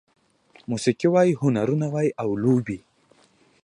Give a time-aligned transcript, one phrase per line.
[0.69, 2.79] موسيقي وای، هنرونه وای او لوبې